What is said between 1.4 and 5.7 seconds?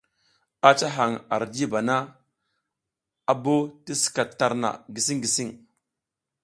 jiba na, a bo ti skat tarna gising gising.